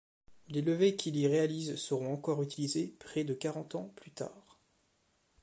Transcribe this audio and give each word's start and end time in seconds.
Les 0.47 0.63
levés 0.63 0.95
qu'il 0.95 1.15
y 1.15 1.27
réalise 1.27 1.75
seront 1.75 2.11
encore 2.11 2.41
utilisés 2.41 2.95
près 2.97 3.23
de 3.23 3.35
quarante 3.35 3.75
ans 3.75 3.93
plus 3.97 4.09
tard. 4.09 4.57